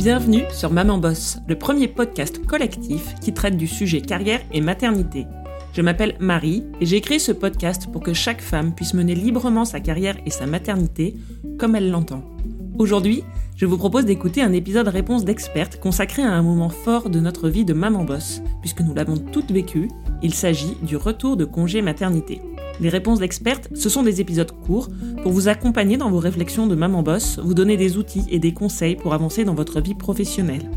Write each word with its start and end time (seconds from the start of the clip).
Bienvenue 0.00 0.44
sur 0.50 0.72
Maman 0.72 0.96
Boss, 0.96 1.36
le 1.46 1.58
premier 1.58 1.86
podcast 1.86 2.46
collectif 2.46 3.14
qui 3.20 3.34
traite 3.34 3.58
du 3.58 3.66
sujet 3.66 4.00
carrière 4.00 4.40
et 4.50 4.62
maternité. 4.62 5.26
Je 5.74 5.82
m'appelle 5.82 6.16
Marie 6.20 6.64
et 6.80 6.86
j'ai 6.86 7.02
créé 7.02 7.18
ce 7.18 7.32
podcast 7.32 7.86
pour 7.92 8.02
que 8.02 8.14
chaque 8.14 8.40
femme 8.40 8.74
puisse 8.74 8.94
mener 8.94 9.14
librement 9.14 9.66
sa 9.66 9.78
carrière 9.78 10.16
et 10.24 10.30
sa 10.30 10.46
maternité 10.46 11.16
comme 11.58 11.76
elle 11.76 11.90
l'entend. 11.90 12.22
Aujourd'hui, 12.78 13.24
je 13.56 13.66
vous 13.66 13.76
propose 13.76 14.06
d'écouter 14.06 14.40
un 14.40 14.54
épisode 14.54 14.88
réponse 14.88 15.26
d'expertes 15.26 15.78
consacré 15.78 16.22
à 16.22 16.32
un 16.32 16.42
moment 16.42 16.70
fort 16.70 17.10
de 17.10 17.20
notre 17.20 17.50
vie 17.50 17.66
de 17.66 17.74
maman 17.74 18.04
boss, 18.04 18.40
puisque 18.62 18.80
nous 18.80 18.94
l'avons 18.94 19.18
toutes 19.18 19.52
vécu, 19.52 19.90
il 20.22 20.32
s'agit 20.32 20.78
du 20.80 20.96
retour 20.96 21.36
de 21.36 21.44
congé 21.44 21.82
maternité. 21.82 22.40
Les 22.80 22.88
réponses 22.88 23.18
d'expertes, 23.18 23.68
ce 23.74 23.88
sont 23.88 24.02
des 24.02 24.20
épisodes 24.20 24.52
courts 24.66 24.88
pour 25.22 25.32
vous 25.32 25.48
accompagner 25.48 25.96
dans 25.96 26.10
vos 26.10 26.18
réflexions 26.18 26.66
de 26.66 26.74
maman 26.74 27.02
boss, 27.02 27.38
vous 27.42 27.54
donner 27.54 27.76
des 27.76 27.98
outils 27.98 28.24
et 28.30 28.38
des 28.38 28.54
conseils 28.54 28.96
pour 28.96 29.12
avancer 29.12 29.44
dans 29.44 29.54
votre 29.54 29.80
vie 29.80 29.94
professionnelle. 29.94 30.70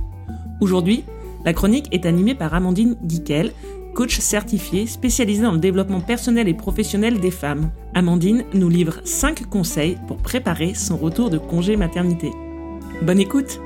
Aujourd'hui, 0.60 1.04
la 1.46 1.54
chronique 1.54 1.88
est 1.92 2.06
animée 2.06 2.36
par 2.36 2.54
Amandine 2.54 2.96
Guiquel, 3.04 3.52
coach 3.94 4.20
certifiée 4.20 4.88
spécialisée 4.88 5.44
dans 5.44 5.52
le 5.52 5.60
développement 5.60 6.02
personnel 6.02 6.48
et 6.48 6.54
professionnel 6.54 7.20
des 7.20 7.32
femmes. 7.32 7.72
Amandine 7.94 8.44
nous 8.54 8.70
livre 8.70 9.00
5 9.06 9.48
conseils 9.50 9.98
pour 10.08 10.18
préparer 10.18 10.74
son 10.74 10.98
retour 10.98 11.30
de 11.30 11.38
congé 11.38 11.78
maternité. 11.78 12.32
Bonne 13.02 13.20
écoute 13.20 13.60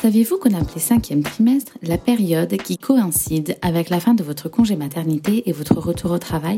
Saviez-vous 0.00 0.38
qu'on 0.38 0.54
appelait 0.54 0.80
cinquième 0.80 1.22
trimestre 1.22 1.76
la 1.82 1.98
période 1.98 2.56
qui 2.56 2.78
coïncide 2.78 3.58
avec 3.60 3.90
la 3.90 4.00
fin 4.00 4.14
de 4.14 4.22
votre 4.22 4.48
congé 4.48 4.74
maternité 4.74 5.42
et 5.46 5.52
votre 5.52 5.78
retour 5.78 6.12
au 6.12 6.18
travail? 6.18 6.56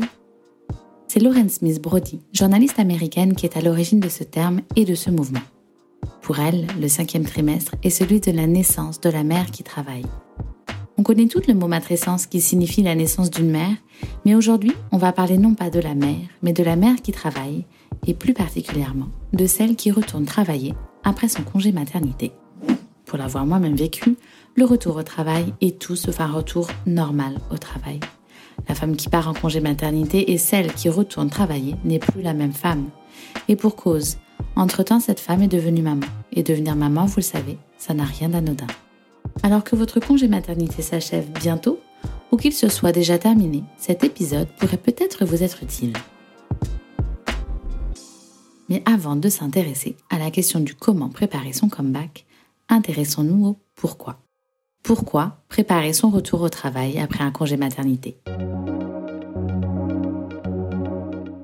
C'est 1.09 1.19
Lauren 1.19 1.49
Smith 1.49 1.81
Brody, 1.81 2.21
journaliste 2.31 2.79
américaine, 2.79 3.35
qui 3.35 3.45
est 3.45 3.57
à 3.57 3.61
l'origine 3.61 3.99
de 3.99 4.07
ce 4.07 4.23
terme 4.23 4.61
et 4.77 4.85
de 4.85 4.95
ce 4.95 5.09
mouvement. 5.09 5.41
Pour 6.21 6.39
elle, 6.39 6.67
le 6.79 6.87
cinquième 6.87 7.25
trimestre 7.25 7.75
est 7.83 7.89
celui 7.89 8.21
de 8.21 8.31
la 8.31 8.47
naissance 8.47 9.01
de 9.01 9.09
la 9.09 9.25
mère 9.25 9.51
qui 9.51 9.63
travaille. 9.63 10.05
On 10.97 11.03
connaît 11.03 11.27
tout 11.27 11.41
le 11.45 11.53
mot 11.53 11.67
matrescence 11.67 12.27
qui 12.27 12.39
signifie 12.39 12.81
la 12.81 12.95
naissance 12.95 13.29
d'une 13.29 13.51
mère, 13.51 13.75
mais 14.23 14.35
aujourd'hui, 14.35 14.71
on 14.93 14.97
va 14.97 15.11
parler 15.11 15.37
non 15.37 15.53
pas 15.53 15.69
de 15.69 15.81
la 15.81 15.95
mère, 15.95 16.29
mais 16.43 16.53
de 16.53 16.63
la 16.63 16.77
mère 16.77 17.01
qui 17.01 17.11
travaille, 17.11 17.65
et 18.07 18.13
plus 18.13 18.33
particulièrement 18.33 19.09
de 19.33 19.45
celle 19.47 19.75
qui 19.75 19.91
retourne 19.91 20.23
travailler 20.23 20.73
après 21.03 21.27
son 21.27 21.43
congé 21.43 21.73
maternité 21.73 22.31
pour 23.13 23.19
l'avoir 23.19 23.45
moi-même 23.45 23.75
vécu, 23.75 24.17
le 24.55 24.65
retour 24.65 24.95
au 24.95 25.03
travail 25.03 25.53
est 25.61 25.77
tout 25.77 25.95
sauf 25.95 26.19
un 26.19 26.31
retour 26.31 26.67
normal 26.87 27.37
au 27.51 27.59
travail. 27.59 27.99
La 28.67 28.73
femme 28.73 28.95
qui 28.95 29.07
part 29.07 29.27
en 29.27 29.35
congé 29.35 29.59
maternité 29.59 30.31
et 30.31 30.39
celle 30.39 30.73
qui 30.73 30.89
retourne 30.89 31.29
travailler 31.29 31.75
n'est 31.85 31.99
plus 31.99 32.23
la 32.23 32.33
même 32.33 32.53
femme. 32.53 32.89
Et 33.47 33.55
pour 33.55 33.75
cause, 33.75 34.17
entre-temps, 34.55 34.99
cette 34.99 35.19
femme 35.19 35.43
est 35.43 35.47
devenue 35.47 35.83
maman. 35.83 36.07
Et 36.31 36.41
devenir 36.41 36.75
maman, 36.75 37.05
vous 37.05 37.17
le 37.17 37.21
savez, 37.21 37.59
ça 37.77 37.93
n'a 37.93 38.03
rien 38.03 38.29
d'anodin. 38.29 38.65
Alors 39.43 39.63
que 39.63 39.75
votre 39.75 39.99
congé 39.99 40.27
maternité 40.27 40.81
s'achève 40.81 41.29
bientôt, 41.39 41.79
ou 42.31 42.37
qu'il 42.37 42.53
se 42.53 42.67
soit 42.67 42.93
déjà 42.93 43.19
terminé, 43.19 43.63
cet 43.77 44.03
épisode 44.03 44.47
pourrait 44.57 44.77
peut-être 44.77 45.23
vous 45.23 45.43
être 45.43 45.61
utile. 45.61 45.93
Mais 48.69 48.81
avant 48.87 49.15
de 49.15 49.29
s'intéresser 49.29 49.97
à 50.09 50.17
la 50.17 50.31
question 50.31 50.61
du 50.61 50.73
comment 50.73 51.09
préparer 51.09 51.53
son 51.53 51.69
comeback, 51.69 52.25
intéressons-nous 52.73 53.45
au 53.45 53.57
pourquoi? 53.75 54.19
Pourquoi 54.83 55.43
préparer 55.47 55.93
son 55.93 56.09
retour 56.09 56.41
au 56.41 56.49
travail 56.49 56.99
après 56.99 57.23
un 57.23 57.31
congé 57.31 57.55
maternité? 57.55 58.17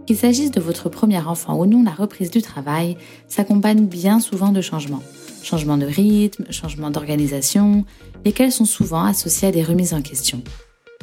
Qu'il 0.06 0.18
s'agisse 0.18 0.52
de 0.52 0.60
votre 0.60 0.90
premier 0.90 1.20
enfant 1.20 1.56
ou 1.60 1.68
non, 1.68 1.84
la 1.84 1.92
reprise 1.92 2.32
du 2.32 2.42
travail 2.42 2.98
s'accompagne 3.28 3.86
bien 3.86 4.20
souvent 4.20 4.52
de 4.52 4.62
changements. 4.62 5.04
Changements 5.44 5.78
de 5.78 5.86
rythme, 5.86 6.52
changements 6.52 6.90
d'organisation, 6.90 7.86
lesquels 8.26 8.52
sont 8.52 8.66
souvent 8.66 9.04
associés 9.04 9.50
à 9.50 9.52
des 9.52 9.64
remises 9.64 9.94
en 9.94 10.02
question. 10.02 10.42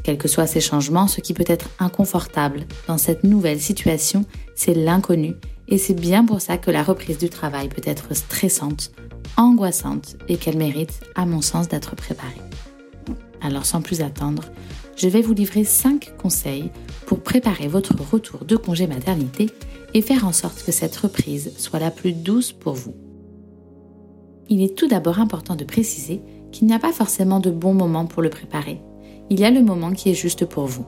Quels 0.02 0.18
que 0.18 0.28
soient 0.28 0.48
ces 0.48 0.60
changements, 0.60 1.06
ce 1.06 1.20
qui 1.20 1.34
peut 1.34 1.44
être 1.46 1.70
inconfortable 1.78 2.66
dans 2.88 2.98
cette 2.98 3.22
nouvelle 3.22 3.60
situation, 3.60 4.24
c'est 4.56 4.74
l'inconnu, 4.74 5.34
et 5.68 5.78
c'est 5.78 5.94
bien 5.94 6.24
pour 6.24 6.40
ça 6.40 6.58
que 6.58 6.70
la 6.70 6.82
reprise 6.82 7.18
du 7.18 7.28
travail 7.28 7.68
peut 7.68 7.82
être 7.84 8.14
stressante, 8.14 8.92
angoissante 9.36 10.16
et 10.28 10.36
qu'elle 10.36 10.56
mérite, 10.56 11.00
à 11.14 11.26
mon 11.26 11.42
sens, 11.42 11.68
d'être 11.68 11.96
préparée. 11.96 12.40
Alors 13.40 13.66
sans 13.66 13.82
plus 13.82 14.00
attendre, 14.00 14.44
je 14.96 15.08
vais 15.08 15.20
vous 15.20 15.34
livrer 15.34 15.64
5 15.64 16.16
conseils 16.16 16.70
pour 17.06 17.20
préparer 17.20 17.68
votre 17.68 17.94
retour 18.10 18.44
de 18.44 18.56
congé 18.56 18.86
maternité 18.86 19.50
et 19.94 20.02
faire 20.02 20.26
en 20.26 20.32
sorte 20.32 20.62
que 20.64 20.72
cette 20.72 20.96
reprise 20.96 21.52
soit 21.58 21.78
la 21.78 21.90
plus 21.90 22.12
douce 22.12 22.52
pour 22.52 22.74
vous. 22.74 22.94
Il 24.48 24.62
est 24.62 24.76
tout 24.76 24.88
d'abord 24.88 25.18
important 25.18 25.56
de 25.56 25.64
préciser 25.64 26.22
qu'il 26.52 26.66
n'y 26.66 26.74
a 26.74 26.78
pas 26.78 26.92
forcément 26.92 27.40
de 27.40 27.50
bon 27.50 27.74
moment 27.74 28.06
pour 28.06 28.22
le 28.22 28.30
préparer. 28.30 28.80
Il 29.28 29.40
y 29.40 29.44
a 29.44 29.50
le 29.50 29.62
moment 29.62 29.92
qui 29.92 30.10
est 30.10 30.14
juste 30.14 30.46
pour 30.46 30.66
vous. 30.66 30.86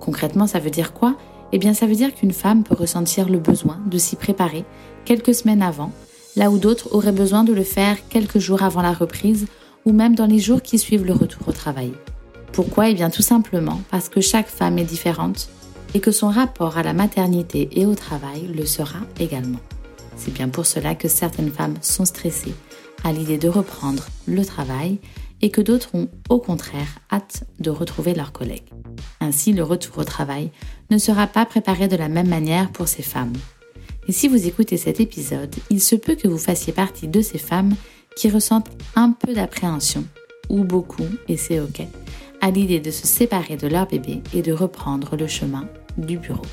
Concrètement, 0.00 0.46
ça 0.46 0.58
veut 0.58 0.70
dire 0.70 0.92
quoi? 0.92 1.16
Eh 1.52 1.58
bien, 1.58 1.74
ça 1.74 1.86
veut 1.86 1.94
dire 1.94 2.14
qu'une 2.14 2.32
femme 2.32 2.64
peut 2.64 2.74
ressentir 2.74 3.28
le 3.28 3.38
besoin 3.38 3.78
de 3.86 3.98
s'y 3.98 4.16
préparer 4.16 4.64
quelques 5.04 5.34
semaines 5.34 5.62
avant 5.62 5.92
là 6.36 6.50
où 6.50 6.58
d'autres 6.58 6.94
auraient 6.94 7.12
besoin 7.12 7.44
de 7.44 7.52
le 7.52 7.64
faire 7.64 7.96
quelques 8.08 8.38
jours 8.38 8.62
avant 8.62 8.82
la 8.82 8.92
reprise 8.92 9.46
ou 9.84 9.92
même 9.92 10.14
dans 10.14 10.26
les 10.26 10.38
jours 10.38 10.62
qui 10.62 10.78
suivent 10.78 11.04
le 11.04 11.12
retour 11.12 11.48
au 11.48 11.52
travail. 11.52 11.92
Pourquoi? 12.52 12.88
Eh 12.88 12.94
bien 12.94 13.10
tout 13.10 13.22
simplement 13.22 13.80
parce 13.90 14.08
que 14.08 14.20
chaque 14.20 14.48
femme 14.48 14.78
est 14.78 14.84
différente 14.84 15.48
et 15.94 16.00
que 16.00 16.10
son 16.10 16.28
rapport 16.28 16.78
à 16.78 16.82
la 16.82 16.94
maternité 16.94 17.68
et 17.72 17.86
au 17.86 17.94
travail 17.94 18.50
le 18.54 18.64
sera 18.66 19.00
également. 19.20 19.60
C'est 20.16 20.32
bien 20.32 20.48
pour 20.48 20.66
cela 20.66 20.94
que 20.94 21.08
certaines 21.08 21.50
femmes 21.50 21.76
sont 21.80 22.04
stressées 22.04 22.54
à 23.04 23.12
l'idée 23.12 23.38
de 23.38 23.48
reprendre 23.48 24.06
le 24.26 24.44
travail 24.44 25.00
et 25.40 25.50
que 25.50 25.60
d'autres 25.60 25.94
ont 25.94 26.08
au 26.28 26.38
contraire 26.38 27.00
hâte 27.10 27.44
de 27.58 27.70
retrouver 27.70 28.14
leurs 28.14 28.32
collègues. 28.32 28.70
Ainsi, 29.20 29.52
le 29.52 29.64
retour 29.64 29.98
au 29.98 30.04
travail 30.04 30.50
ne 30.92 30.98
sera 30.98 31.26
pas 31.26 31.46
préparé 31.46 31.88
de 31.88 31.96
la 31.96 32.08
même 32.08 32.28
manière 32.28 32.70
pour 32.70 32.86
ces 32.86 33.02
femmes. 33.02 33.32
Et 34.06 34.12
si 34.12 34.28
vous 34.28 34.46
écoutez 34.46 34.76
cet 34.76 35.00
épisode, 35.00 35.54
il 35.70 35.80
se 35.80 35.96
peut 35.96 36.16
que 36.16 36.28
vous 36.28 36.38
fassiez 36.38 36.72
partie 36.72 37.08
de 37.08 37.22
ces 37.22 37.38
femmes 37.38 37.74
qui 38.14 38.28
ressentent 38.28 38.70
un 38.94 39.10
peu 39.12 39.32
d'appréhension, 39.32 40.04
ou 40.50 40.64
beaucoup, 40.64 41.08
et 41.28 41.38
c'est 41.38 41.60
ok, 41.60 41.80
à 42.42 42.50
l'idée 42.50 42.78
de 42.78 42.90
se 42.90 43.06
séparer 43.06 43.56
de 43.56 43.68
leur 43.68 43.86
bébé 43.86 44.22
et 44.34 44.42
de 44.42 44.52
reprendre 44.52 45.16
le 45.16 45.26
chemin 45.26 45.66
du 45.96 46.18
bureau. 46.18 46.44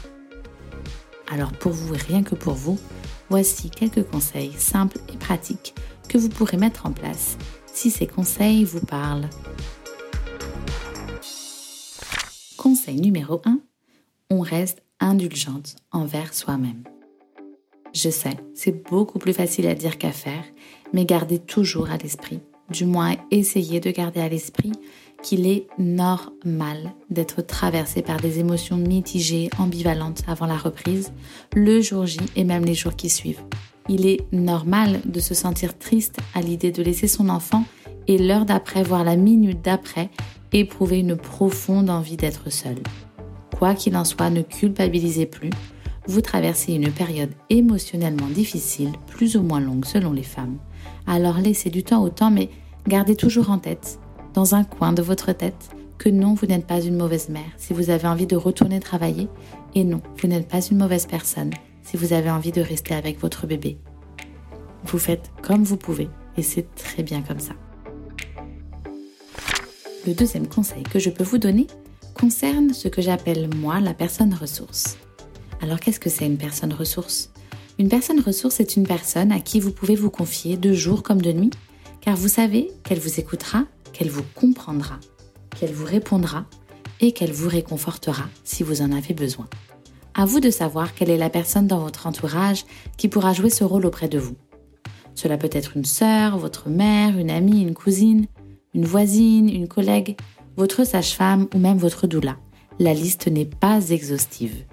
Alors 1.30 1.52
pour 1.52 1.74
vous 1.74 1.94
et 1.94 1.98
rien 1.98 2.24
que 2.24 2.36
pour 2.36 2.54
vous, 2.54 2.80
voici 3.30 3.70
quelques 3.70 4.04
conseils 4.10 4.54
simples 4.58 5.00
et 5.14 5.18
pratiques 5.18 5.76
que 6.08 6.18
vous 6.18 6.30
pourrez 6.30 6.58
mettre 6.58 6.86
en 6.86 6.92
place 6.92 7.38
si 7.74 7.92
ces 7.92 8.08
conseils 8.08 8.64
vous 8.64 8.80
parlent. 8.80 9.30
Conseil 12.58 13.02
numéro 13.02 13.42
1. 13.46 13.60
On 14.32 14.42
reste 14.42 14.84
indulgente 15.00 15.76
envers 15.92 16.36
soi-même. 16.36 16.84
Je 17.96 18.10
sais, 18.10 18.38
c'est 18.54 18.84
beaucoup 18.88 19.18
plus 19.18 19.34
facile 19.34 19.66
à 19.66 19.74
dire 19.74 19.98
qu'à 19.98 20.12
faire, 20.12 20.44
mais 20.94 21.04
gardez 21.04 21.40
toujours 21.40 21.90
à 21.90 21.98
l'esprit, 21.98 22.40
du 22.70 22.86
moins 22.86 23.16
essayez 23.32 23.80
de 23.80 23.90
garder 23.90 24.20
à 24.20 24.30
l'esprit 24.30 24.72
qu'il 25.24 25.48
est 25.48 25.66
normal 25.80 26.94
d'être 27.10 27.42
traversé 27.42 28.04
par 28.04 28.20
des 28.20 28.38
émotions 28.38 28.78
mitigées, 28.78 29.50
ambivalentes 29.58 30.22
avant 30.28 30.46
la 30.46 30.58
reprise, 30.58 31.12
le 31.56 31.82
jour 31.82 32.06
J 32.06 32.20
et 32.36 32.44
même 32.44 32.66
les 32.66 32.76
jours 32.76 32.96
qui 32.96 33.10
suivent. 33.10 33.42
Il 33.90 34.06
est 34.06 34.32
normal 34.32 35.02
de 35.06 35.20
se 35.20 35.34
sentir 35.34 35.76
triste 35.76 36.20
à 36.36 36.42
l'idée 36.42 36.72
de 36.72 36.84
laisser 36.84 37.08
son 37.08 37.30
enfant 37.30 37.66
et 38.08 38.20
l'heure 38.20 38.46
d'après, 38.46 38.84
voire 38.84 39.04
la 39.04 39.16
minute 39.16 39.64
d'après, 39.64 40.12
éprouver 40.54 41.00
une 41.00 41.18
profonde 41.18 41.90
envie 41.90 42.18
d'être 42.18 42.52
seul. 42.52 42.78
Quoi 43.60 43.76
qu'il 43.76 43.96
en 43.96 44.06
soit, 44.06 44.32
ne 44.32 44.42
culpabilisez 44.42 45.28
plus 45.28 45.52
vous 46.10 46.22
traversez 46.22 46.74
une 46.74 46.92
période 46.92 47.30
émotionnellement 47.52 48.30
difficile, 48.30 48.94
plus 49.06 49.38
ou 49.38 49.44
moins 49.44 49.60
longue 49.60 49.86
selon 49.86 50.12
les 50.12 50.24
femmes. 50.24 50.58
Alors 51.06 51.38
laissez 51.38 51.70
du 51.70 51.84
temps 51.84 52.02
au 52.02 52.10
temps, 52.10 52.32
mais 52.32 52.50
gardez 52.88 53.16
toujours 53.16 53.52
en 53.52 53.60
tête, 53.60 54.00
dans 54.34 54.56
un 54.56 54.64
coin 54.64 54.92
de 54.92 55.04
votre 55.04 55.34
tête, 55.34 55.70
que 56.00 56.10
non, 56.10 56.34
vous 56.34 56.48
n'êtes 56.48 56.66
pas 56.66 56.82
une 56.82 56.98
mauvaise 56.98 57.30
mère 57.30 57.52
si 57.58 57.74
vous 57.74 57.92
avez 57.92 58.08
envie 58.08 58.26
de 58.26 58.36
retourner 58.36 58.80
travailler, 58.80 59.28
et 59.76 59.84
non, 59.84 60.02
vous 60.20 60.28
n'êtes 60.28 60.48
pas 60.48 60.66
une 60.66 60.80
mauvaise 60.80 61.06
personne 61.06 61.52
si 61.84 61.96
vous 61.96 62.12
avez 62.12 62.32
envie 62.32 62.52
de 62.52 62.62
rester 62.62 62.96
avec 62.96 63.20
votre 63.20 63.46
bébé. 63.46 63.78
Vous 64.86 64.98
faites 64.98 65.32
comme 65.44 65.64
vous 65.64 65.78
pouvez, 65.78 66.10
et 66.38 66.42
c'est 66.42 66.74
très 66.74 67.04
bien 67.04 67.22
comme 67.22 67.40
ça. 67.40 67.54
Le 70.08 70.16
deuxième 70.16 70.48
conseil 70.48 70.82
que 70.82 70.98
je 70.98 71.12
peux 71.12 71.24
vous 71.24 71.38
donner 71.38 71.68
concerne 72.20 72.74
ce 72.74 72.90
que 72.90 73.02
j'appelle 73.02 73.50
moi 73.56 73.80
la 73.80 73.94
personne 73.94 74.34
ressource. 74.34 74.98
Alors 75.62 75.80
qu'est-ce 75.80 76.02
que 76.02 76.10
c'est 76.10 76.26
une 76.26 76.38
personne 76.38 76.74
ressource? 76.74 77.32
Une 77.78 77.88
personne 77.88 78.20
ressource 78.20 78.60
est 78.60 78.76
une 78.76 78.86
personne 78.86 79.32
à 79.32 79.40
qui 79.40 79.62
vous 79.62 79.72
pouvez 79.72 79.96
vous 79.96 80.10
confier 80.10 80.58
de 80.58 80.74
jour 80.74 81.02
comme 81.02 81.22
de 81.22 81.32
nuit, 81.32 81.52
car 82.02 82.18
vous 82.18 82.28
savez 82.28 82.72
qu'elle 82.84 83.00
vous 83.00 83.22
écoutera, 83.22 83.64
qu'elle 83.94 84.10
vous 84.10 84.26
comprendra, 84.36 85.00
qu'elle 85.58 85.72
vous 85.72 85.86
répondra 85.86 86.46
et 87.00 87.14
qu'elle 87.14 87.32
vous 87.32 87.48
réconfortera 87.48 88.26
si 88.44 88.64
vous 88.64 88.82
en 88.82 88.92
avez 88.92 89.14
besoin. 89.14 89.48
À 90.14 90.26
vous 90.26 90.42
de 90.42 90.50
savoir 90.50 90.96
quelle 90.96 91.12
est 91.12 91.18
la 91.18 91.30
personne 91.30 91.68
dans 91.68 91.80
votre 91.80 92.06
entourage 92.06 92.66
qui 92.98 93.08
pourra 93.08 93.32
jouer 93.32 93.50
ce 93.50 93.64
rôle 93.64 93.86
auprès 93.86 94.10
de 94.10 94.20
vous. 94.20 94.36
Cela 95.16 95.38
peut 95.38 95.50
être 95.54 95.78
une 95.78 95.86
sœur, 95.86 96.38
votre 96.38 96.68
mère, 96.68 97.18
une 97.18 97.32
amie, 97.32 97.62
une 97.62 97.76
cousine, 97.76 98.26
une 98.74 98.86
voisine, 98.86 99.50
une 99.50 99.70
collègue, 99.70 100.18
votre 100.60 100.84
sage-femme 100.84 101.48
ou 101.56 101.58
même 101.58 101.78
votre 101.78 102.06
doula. 102.06 102.36
La 102.80 102.94
liste 102.94 103.28
n'est 103.28 103.46
pas 103.46 103.92
exhaustive. 103.92 104.66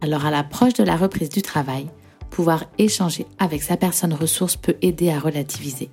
Alors 0.00 0.24
à 0.24 0.30
l'approche 0.30 0.72
de 0.72 0.84
la 0.84 0.96
reprise 0.96 1.28
du 1.28 1.42
travail, 1.42 1.86
pouvoir 2.30 2.64
échanger 2.78 3.26
avec 3.38 3.62
sa 3.62 3.76
personne 3.76 4.14
ressource 4.14 4.56
peut 4.56 4.76
aider 4.80 5.10
à 5.10 5.20
relativiser 5.20 5.90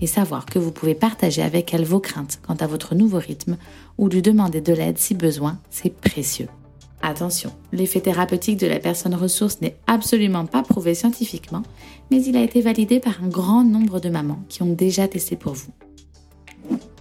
et 0.00 0.06
savoir 0.06 0.46
que 0.46 0.58
vous 0.58 0.72
pouvez 0.72 0.94
partager 0.94 1.42
avec 1.42 1.74
elle 1.74 1.84
vos 1.84 2.00
craintes 2.00 2.40
quant 2.46 2.54
à 2.54 2.66
votre 2.66 2.94
nouveau 2.94 3.18
rythme 3.18 3.58
ou 3.98 4.08
lui 4.08 4.22
demander 4.22 4.62
de 4.62 4.72
l'aide 4.72 4.96
si 4.96 5.14
besoin, 5.14 5.58
c'est 5.68 5.94
précieux. 5.94 6.48
Attention, 7.02 7.52
l'effet 7.72 8.00
thérapeutique 8.00 8.58
de 8.58 8.66
la 8.66 8.78
personne 8.78 9.14
ressource 9.14 9.60
n'est 9.60 9.76
absolument 9.86 10.46
pas 10.46 10.62
prouvé 10.62 10.94
scientifiquement, 10.94 11.62
mais 12.10 12.24
il 12.24 12.38
a 12.38 12.42
été 12.42 12.62
validé 12.62 13.00
par 13.00 13.22
un 13.22 13.28
grand 13.28 13.64
nombre 13.64 14.00
de 14.00 14.08
mamans 14.08 14.42
qui 14.48 14.62
ont 14.62 14.72
déjà 14.72 15.08
testé 15.08 15.36
pour 15.36 15.52
vous. 15.52 15.72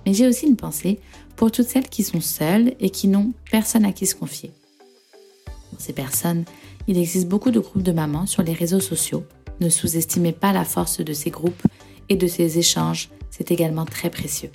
Mais 0.06 0.13
j'ai 0.13 0.28
aussi 0.28 0.48
une 0.48 0.56
pensée 0.57 1.00
pour 1.38 1.51
toutes 1.51 1.68
celles 1.68 1.88
qui 1.88 2.04
sont 2.04 2.19
seules 2.19 2.74
et 2.81 2.89
qui 2.89 3.07
n'ont 3.07 3.31
personne 3.50 3.86
à 3.86 3.94
qui 3.94 4.06
se 4.06 4.16
confier. 4.16 4.51
Pour 5.69 5.80
ces 5.80 5.94
personnes, 5.94 6.44
il 6.88 6.98
existe 6.98 7.28
beaucoup 7.28 7.51
de 7.51 7.60
groupes 7.60 7.84
de 7.84 7.92
mamans 7.92 8.25
sur 8.25 8.44
les 8.44 8.54
réseaux 8.54 8.80
sociaux. 8.80 9.24
Ne 9.62 9.69
sous-estimez 9.69 10.34
pas 10.34 10.51
la 10.51 10.66
force 10.66 11.00
de 11.00 11.13
ces 11.13 11.30
groupes 11.30 11.62
et 12.10 12.16
de 12.16 12.28
ces 12.28 12.57
échanges, 12.57 13.10
c'est 13.30 13.51
également 13.51 13.86
très 13.86 14.10
précieux. 14.10 14.51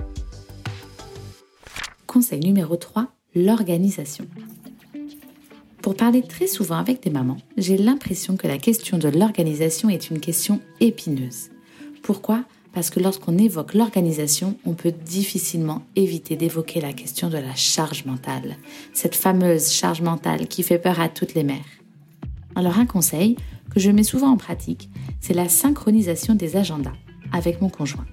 Conseil 2.07 2.41
numéro 2.41 2.77
3, 2.77 3.09
l'organisation. 3.35 4.27
Pour 5.83 5.95
parler 5.97 6.23
très 6.23 6.47
souvent 6.47 6.77
avec 6.77 7.03
des 7.03 7.11
mamans, 7.11 7.39
j'ai 7.57 7.77
l'impression 7.77 8.37
que 8.37 8.47
la 8.47 8.59
question 8.59 8.99
de 8.99 9.09
l'organisation 9.09 9.89
est 9.89 10.11
une 10.11 10.21
question 10.21 10.61
épineuse. 10.81 11.51
Pourquoi 12.03 12.45
Parce 12.73 12.91
que 12.91 13.01
lorsqu'on 13.01 13.37
évoque 13.37 13.75
l'organisation, 13.75 14.57
on 14.65 14.73
peut 14.73 14.93
difficilement 14.93 15.83
éviter 15.95 16.37
d'évoquer 16.37 16.81
la 16.81 16.93
question 16.93 17.29
de 17.29 17.37
la 17.37 17.55
charge 17.55 18.05
mentale, 18.07 18.57
cette 18.95 19.15
fameuse 19.15 19.71
charge 19.71 20.01
mentale 20.01 20.49
qui 20.49 20.63
fait 20.63 20.79
peur 20.79 21.01
à 21.01 21.09
toutes 21.09 21.35
les 21.35 21.45
mères. 21.45 21.59
Alors 22.55 22.79
un 22.79 22.87
conseil 22.87 23.37
que 23.71 23.81
je 23.81 23.91
mets 23.91 24.03
souvent 24.03 24.31
en 24.31 24.37
pratique, 24.37 24.91
c'est 25.21 25.35
la 25.35 25.49
synchronisation 25.49 26.35
des 26.35 26.57
agendas 26.57 26.93
avec 27.33 27.61
mon 27.61 27.69
conjoint. 27.69 28.07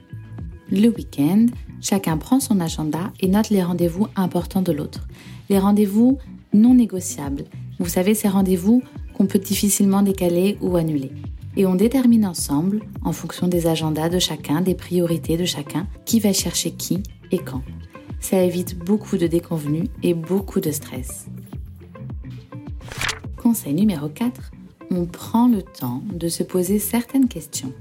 Le 0.72 0.88
week-end, 0.90 1.48
chacun 1.82 2.18
prend 2.18 2.40
son 2.40 2.60
agenda 2.60 3.12
et 3.20 3.28
note 3.28 3.50
les 3.50 3.64
rendez-vous 3.64 4.08
importants 4.16 4.62
de 4.62 4.72
l'autre. 4.72 5.08
Les 5.50 5.58
rendez-vous 5.58 6.20
non 6.54 6.74
négociables. 6.74 7.46
Vous 7.80 7.90
savez, 7.90 8.14
ces 8.14 8.28
rendez-vous 8.28 8.84
qu'on 9.14 9.26
peut 9.26 9.40
difficilement 9.40 10.02
décaler 10.02 10.58
ou 10.62 10.76
annuler. 10.78 11.12
Et 11.60 11.66
on 11.66 11.76
détermine 11.76 12.26
ensemble, 12.26 12.80
en 13.04 13.12
fonction 13.12 13.50
des 13.50 13.68
agendas 13.68 14.08
de 14.08 14.18
chacun, 14.18 14.62
des 14.62 14.76
priorités 14.76 15.36
de 15.36 15.44
chacun, 15.44 15.88
qui 16.06 16.22
va 16.22 16.32
chercher 16.32 16.72
qui 16.72 17.04
et 17.32 17.38
quand. 17.38 17.62
Ça 18.22 18.42
évite 18.42 18.80
beaucoup 18.80 19.18
de 19.18 19.28
déconvenus 19.28 19.90
et 20.02 20.14
beaucoup 20.14 20.62
de 20.62 20.72
stress. 20.72 21.28
Conseil 23.36 23.74
numéro 23.74 24.08
4, 24.08 24.52
on 24.90 25.06
prend 25.06 25.50
le 25.50 25.62
temps 25.62 26.02
de 26.14 26.30
se 26.30 26.44
poser 26.44 26.80
certaines 26.80 27.28
questions. 27.28 27.74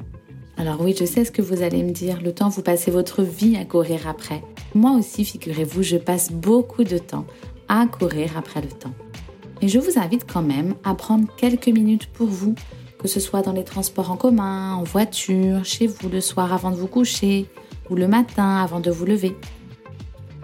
Alors 0.56 0.80
oui, 0.80 0.92
je 0.98 1.04
sais 1.04 1.24
ce 1.24 1.30
que 1.30 1.40
vous 1.40 1.62
allez 1.62 1.84
me 1.84 1.92
dire, 1.92 2.20
le 2.20 2.32
temps 2.32 2.48
vous 2.48 2.62
passez 2.62 2.90
votre 2.90 3.22
vie 3.22 3.56
à 3.56 3.64
courir 3.64 4.08
après. 4.08 4.42
Moi 4.74 4.90
aussi, 4.90 5.24
figurez-vous, 5.24 5.84
je 5.84 5.98
passe 5.98 6.32
beaucoup 6.32 6.82
de 6.82 6.98
temps 6.98 7.26
à 7.68 7.86
courir 7.86 8.36
après 8.36 8.60
le 8.60 8.70
temps. 8.70 8.94
Et 9.60 9.68
je 9.68 9.78
vous 9.78 10.00
invite 10.00 10.26
quand 10.26 10.42
même 10.42 10.74
à 10.82 10.96
prendre 10.96 11.28
quelques 11.36 11.68
minutes 11.68 12.06
pour 12.06 12.26
vous, 12.26 12.56
que 12.98 13.08
ce 13.08 13.20
soit 13.20 13.42
dans 13.42 13.52
les 13.52 13.64
transports 13.64 14.10
en 14.10 14.16
commun, 14.16 14.74
en 14.74 14.82
voiture, 14.82 15.64
chez 15.64 15.86
vous 15.86 16.08
le 16.08 16.20
soir 16.20 16.52
avant 16.52 16.70
de 16.70 16.76
vous 16.76 16.86
coucher, 16.86 17.46
ou 17.90 17.94
le 17.94 18.08
matin 18.08 18.56
avant 18.56 18.80
de 18.80 18.90
vous 18.90 19.06
lever. 19.06 19.36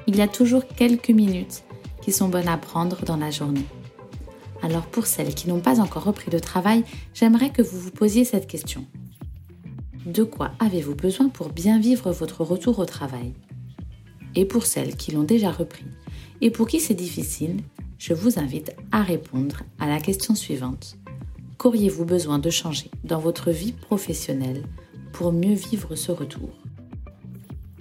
Il 0.06 0.16
y 0.16 0.22
a 0.22 0.28
toujours 0.28 0.66
quelques 0.66 1.10
minutes 1.10 1.64
qui 2.02 2.12
sont 2.12 2.28
bonnes 2.28 2.48
à 2.48 2.56
prendre 2.56 3.04
dans 3.04 3.16
la 3.16 3.30
journée. 3.30 3.66
Alors 4.62 4.86
pour 4.86 5.06
celles 5.06 5.34
qui 5.34 5.48
n'ont 5.48 5.60
pas 5.60 5.80
encore 5.80 6.04
repris 6.04 6.30
le 6.30 6.40
travail, 6.40 6.84
j'aimerais 7.12 7.50
que 7.50 7.62
vous 7.62 7.78
vous 7.78 7.90
posiez 7.90 8.24
cette 8.24 8.46
question. 8.46 8.86
De 10.06 10.22
quoi 10.22 10.52
avez-vous 10.58 10.94
besoin 10.94 11.28
pour 11.28 11.48
bien 11.48 11.78
vivre 11.78 12.12
votre 12.12 12.44
retour 12.44 12.78
au 12.78 12.84
travail? 12.84 13.32
Et 14.34 14.44
pour 14.44 14.66
celles 14.66 14.96
qui 14.96 15.12
l'ont 15.12 15.22
déjà 15.22 15.50
repris 15.50 15.86
et 16.40 16.50
pour 16.50 16.66
qui 16.66 16.80
c'est 16.80 16.94
difficile, 16.94 17.58
je 17.98 18.12
vous 18.12 18.38
invite 18.38 18.74
à 18.92 19.02
répondre 19.02 19.62
à 19.78 19.86
la 19.86 20.00
question 20.00 20.34
suivante. 20.34 20.96
Qu'auriez-vous 21.58 22.04
besoin 22.04 22.38
de 22.38 22.50
changer 22.50 22.90
dans 23.04 23.18
votre 23.18 23.50
vie 23.50 23.72
professionnelle 23.72 24.64
pour 25.12 25.32
mieux 25.32 25.54
vivre 25.54 25.94
ce 25.94 26.12
retour? 26.12 26.50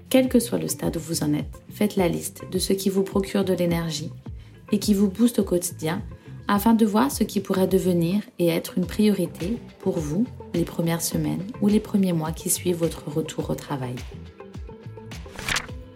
Quel 0.09 0.29
que 0.29 0.39
soit 0.39 0.59
le 0.59 0.67
stade 0.67 0.97
où 0.97 0.99
vous 0.99 1.23
en 1.23 1.33
êtes, 1.33 1.63
faites 1.69 1.95
la 1.95 2.07
liste 2.07 2.43
de 2.51 2.59
ce 2.59 2.73
qui 2.73 2.89
vous 2.89 3.03
procure 3.03 3.43
de 3.43 3.53
l'énergie 3.53 4.11
et 4.71 4.79
qui 4.79 4.93
vous 4.93 5.09
booste 5.09 5.39
au 5.39 5.43
quotidien 5.43 6.03
afin 6.47 6.73
de 6.73 6.85
voir 6.85 7.11
ce 7.11 7.23
qui 7.23 7.39
pourrait 7.39 7.67
devenir 7.67 8.21
et 8.37 8.47
être 8.47 8.77
une 8.77 8.85
priorité 8.85 9.57
pour 9.79 9.97
vous 9.97 10.25
les 10.53 10.65
premières 10.65 11.01
semaines 11.01 11.43
ou 11.61 11.67
les 11.67 11.79
premiers 11.79 12.13
mois 12.13 12.31
qui 12.31 12.49
suivent 12.49 12.77
votre 12.77 13.09
retour 13.09 13.49
au 13.49 13.55
travail. 13.55 13.95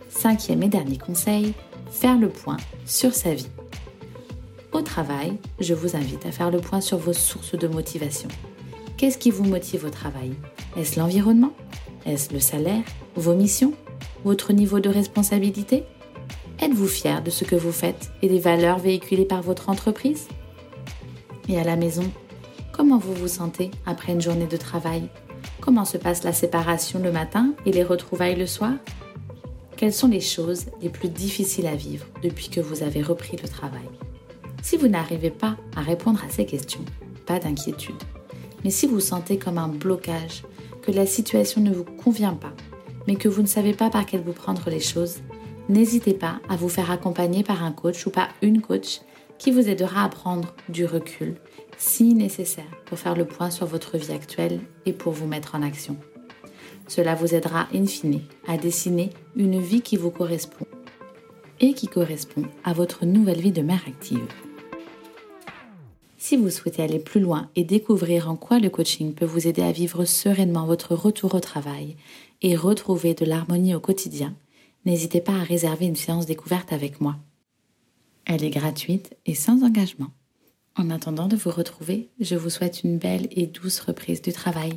Cinquième 0.09 0.63
et 0.63 0.69
dernier 0.69 0.97
conseil, 0.97 1.53
faire 1.91 2.17
le 2.17 2.29
point 2.29 2.57
sur 2.85 3.13
sa 3.13 3.33
vie. 3.33 3.49
Au 4.77 4.83
travail, 4.83 5.33
je 5.59 5.73
vous 5.73 5.95
invite 5.95 6.27
à 6.27 6.31
faire 6.31 6.51
le 6.51 6.59
point 6.59 6.81
sur 6.81 6.99
vos 6.99 7.11
sources 7.11 7.55
de 7.55 7.67
motivation. 7.67 8.29
Qu'est-ce 8.95 9.17
qui 9.17 9.31
vous 9.31 9.43
motive 9.43 9.85
au 9.85 9.89
travail? 9.89 10.33
Est-ce 10.77 10.99
l'environnement? 10.99 11.51
Est-ce 12.05 12.31
le 12.31 12.39
salaire? 12.39 12.83
Vos 13.15 13.33
missions? 13.33 13.73
Votre 14.23 14.53
niveau 14.53 14.79
de 14.79 14.89
responsabilité? 14.89 15.83
Êtes-vous 16.59 16.85
fier 16.85 17.23
de 17.23 17.31
ce 17.31 17.43
que 17.43 17.55
vous 17.55 17.71
faites 17.71 18.11
et 18.21 18.29
des 18.29 18.37
valeurs 18.37 18.77
véhiculées 18.77 19.25
par 19.25 19.41
votre 19.41 19.69
entreprise? 19.69 20.27
Et 21.49 21.59
à 21.59 21.63
la 21.63 21.75
maison, 21.75 22.07
comment 22.71 22.99
vous 22.99 23.15
vous 23.15 23.27
sentez 23.27 23.71
après 23.87 24.13
une 24.13 24.21
journée 24.21 24.45
de 24.45 24.57
travail? 24.57 25.09
Comment 25.59 25.85
se 25.85 25.97
passe 25.97 26.23
la 26.23 26.33
séparation 26.33 26.99
le 26.99 27.11
matin 27.11 27.55
et 27.65 27.71
les 27.71 27.83
retrouvailles 27.83 28.37
le 28.37 28.45
soir? 28.45 28.73
Quelles 29.75 29.91
sont 29.91 30.07
les 30.07 30.21
choses 30.21 30.67
les 30.83 30.89
plus 30.89 31.09
difficiles 31.09 31.65
à 31.65 31.75
vivre 31.75 32.05
depuis 32.21 32.49
que 32.49 32.61
vous 32.61 32.83
avez 32.83 33.01
repris 33.01 33.37
le 33.41 33.49
travail? 33.49 33.89
Si 34.69 34.75
vous 34.75 34.89
n'arrivez 34.89 35.29
pas 35.29 35.55
à 35.77 35.81
répondre 35.81 36.21
à 36.25 36.29
ces 36.29 36.45
questions, 36.45 36.83
pas 37.25 37.39
d'inquiétude. 37.39 38.03
Mais 38.65 38.69
si 38.69 38.85
vous 38.85 38.99
sentez 38.99 39.37
comme 39.37 39.57
un 39.57 39.69
blocage, 39.69 40.43
que 40.81 40.91
la 40.91 41.05
situation 41.05 41.61
ne 41.61 41.71
vous 41.71 41.85
convient 41.85 42.33
pas, 42.33 42.51
mais 43.07 43.15
que 43.15 43.29
vous 43.29 43.41
ne 43.41 43.47
savez 43.47 43.71
pas 43.71 43.89
par 43.89 44.05
quel 44.05 44.19
vous 44.19 44.33
prendre 44.33 44.69
les 44.69 44.81
choses, 44.81 45.19
n'hésitez 45.69 46.13
pas 46.13 46.41
à 46.49 46.57
vous 46.57 46.67
faire 46.67 46.91
accompagner 46.91 47.43
par 47.43 47.63
un 47.63 47.71
coach 47.71 48.05
ou 48.07 48.09
par 48.09 48.27
une 48.41 48.59
coach 48.59 48.99
qui 49.37 49.51
vous 49.51 49.69
aidera 49.69 50.03
à 50.03 50.09
prendre 50.09 50.53
du 50.67 50.83
recul 50.83 51.35
si 51.77 52.13
nécessaire 52.13 52.65
pour 52.87 52.99
faire 52.99 53.15
le 53.15 53.23
point 53.23 53.51
sur 53.51 53.67
votre 53.67 53.97
vie 53.97 54.11
actuelle 54.11 54.59
et 54.85 54.91
pour 54.91 55.13
vous 55.13 55.27
mettre 55.27 55.55
en 55.55 55.61
action. 55.61 55.95
Cela 56.89 57.15
vous 57.15 57.33
aidera 57.33 57.69
in 57.73 57.85
fine 57.85 58.19
à 58.49 58.57
dessiner 58.57 59.11
une 59.37 59.61
vie 59.61 59.81
qui 59.81 59.95
vous 59.95 60.11
correspond 60.11 60.67
et 61.61 61.73
qui 61.73 61.87
correspond 61.87 62.43
à 62.65 62.73
votre 62.73 63.05
nouvelle 63.05 63.39
vie 63.39 63.53
de 63.53 63.61
mère 63.61 63.85
active. 63.87 64.27
Si 66.19 66.35
vous 66.35 66.49
souhaitez 66.49 66.81
aller 66.81 66.99
plus 66.99 67.19
loin 67.19 67.49
et 67.55 67.63
découvrir 67.63 68.29
en 68.29 68.35
quoi 68.35 68.59
le 68.59 68.69
coaching 68.69 69.13
peut 69.13 69.25
vous 69.25 69.47
aider 69.47 69.61
à 69.61 69.71
vivre 69.71 70.03
sereinement 70.03 70.65
votre 70.65 70.95
retour 70.95 71.35
au 71.35 71.39
travail 71.39 71.95
et 72.41 72.55
retrouver 72.55 73.13
de 73.13 73.23
l'harmonie 73.23 73.75
au 73.75 73.79
quotidien, 73.79 74.35
n'hésitez 74.85 75.21
pas 75.21 75.33
à 75.33 75.43
réserver 75.43 75.85
une 75.85 75.95
séance 75.95 76.25
découverte 76.25 76.73
avec 76.73 77.01
moi. 77.01 77.17
Elle 78.25 78.43
est 78.43 78.49
gratuite 78.49 79.15
et 79.27 79.35
sans 79.35 79.63
engagement. 79.63 80.09
En 80.75 80.89
attendant 80.89 81.27
de 81.27 81.35
vous 81.35 81.51
retrouver, 81.51 82.09
je 82.19 82.35
vous 82.35 82.49
souhaite 82.49 82.83
une 82.83 82.97
belle 82.97 83.27
et 83.31 83.45
douce 83.45 83.79
reprise 83.79 84.21
du 84.21 84.33
travail. 84.33 84.73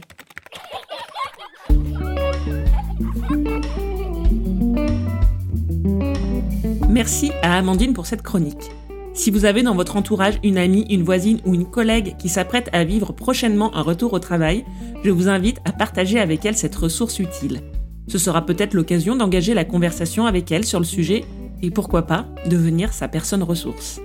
Merci 6.88 7.32
à 7.42 7.56
Amandine 7.56 7.94
pour 7.94 8.06
cette 8.06 8.22
chronique. 8.22 8.70
Si 9.20 9.30
vous 9.30 9.44
avez 9.44 9.62
dans 9.62 9.74
votre 9.74 9.96
entourage 9.96 10.40
une 10.42 10.56
amie, 10.56 10.86
une 10.88 11.02
voisine 11.02 11.40
ou 11.44 11.52
une 11.52 11.66
collègue 11.66 12.16
qui 12.18 12.30
s'apprête 12.30 12.70
à 12.72 12.84
vivre 12.84 13.12
prochainement 13.12 13.70
un 13.76 13.82
retour 13.82 14.14
au 14.14 14.18
travail, 14.18 14.64
je 15.04 15.10
vous 15.10 15.28
invite 15.28 15.58
à 15.66 15.72
partager 15.72 16.18
avec 16.18 16.46
elle 16.46 16.56
cette 16.56 16.74
ressource 16.74 17.18
utile. 17.18 17.60
Ce 18.08 18.16
sera 18.16 18.46
peut-être 18.46 18.72
l'occasion 18.72 19.16
d'engager 19.16 19.52
la 19.52 19.66
conversation 19.66 20.24
avec 20.24 20.50
elle 20.50 20.64
sur 20.64 20.78
le 20.78 20.86
sujet 20.86 21.26
et 21.60 21.70
pourquoi 21.70 22.06
pas 22.06 22.28
devenir 22.48 22.94
sa 22.94 23.08
personne 23.08 23.42
ressource. 23.42 24.00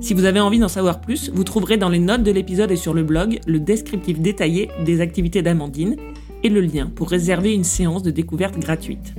Si 0.00 0.14
vous 0.14 0.24
avez 0.24 0.38
envie 0.38 0.60
d'en 0.60 0.68
savoir 0.68 1.00
plus, 1.00 1.32
vous 1.34 1.42
trouverez 1.42 1.76
dans 1.76 1.88
les 1.88 1.98
notes 1.98 2.22
de 2.22 2.30
l'épisode 2.30 2.70
et 2.70 2.76
sur 2.76 2.94
le 2.94 3.02
blog 3.02 3.40
le 3.44 3.58
descriptif 3.58 4.20
détaillé 4.20 4.68
des 4.84 5.00
activités 5.00 5.42
d'Amandine 5.42 5.96
et 6.44 6.48
le 6.48 6.60
lien 6.60 6.92
pour 6.94 7.10
réserver 7.10 7.54
une 7.54 7.64
séance 7.64 8.04
de 8.04 8.12
découverte 8.12 8.56
gratuite. 8.56 9.14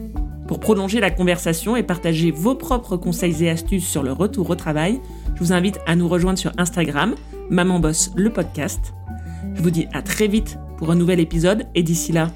Pour 0.49 0.59
prolonger 0.59 0.99
la 0.99 1.11
conversation 1.11 1.75
et 1.75 1.83
partager 1.83 2.31
vos 2.31 2.55
propres 2.55 2.97
conseils 2.97 3.43
et 3.43 3.51
astuces 3.51 3.87
sur 3.87 4.01
le 4.01 4.11
retour 4.11 4.49
au 4.49 4.55
travail, 4.55 4.99
je 5.35 5.43
vous 5.43 5.53
invite 5.53 5.79
à 5.85 5.95
nous 5.95 6.07
rejoindre 6.07 6.39
sur 6.39 6.51
Instagram, 6.57 7.13
Maman 7.51 7.79
Boss 7.79 8.11
le 8.15 8.31
podcast. 8.31 8.95
Je 9.53 9.61
vous 9.61 9.69
dis 9.69 9.85
à 9.93 10.01
très 10.01 10.27
vite 10.27 10.57
pour 10.79 10.89
un 10.89 10.95
nouvel 10.95 11.19
épisode 11.19 11.67
et 11.75 11.83
d'ici 11.83 12.13
là, 12.13 12.31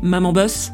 Maman 0.00 0.32
Boss 0.32 0.70